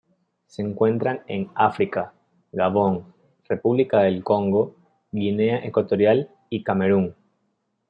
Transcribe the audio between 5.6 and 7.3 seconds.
Ecuatorial y Camerún.